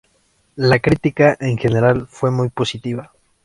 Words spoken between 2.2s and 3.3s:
muy positiva.